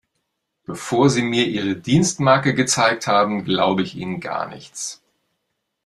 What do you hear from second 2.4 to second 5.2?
gezeigt haben, glaube ich Ihnen gar nichts.